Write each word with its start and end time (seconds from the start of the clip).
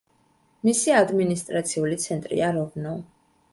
მისი 0.67 0.95
ადმინისტრაციული 1.01 2.01
ცენტრია 2.07 2.53
როვნო. 2.59 2.97